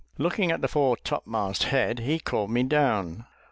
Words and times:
Looking 0.17 0.51
at 0.51 0.61
the 0.61 0.67
fore 0.67 0.97
topmast 0.97 1.65
head, 1.65 1.99
he 1.99 2.17
called 2.19 2.49
me 2.49 2.63
down. 2.63 3.25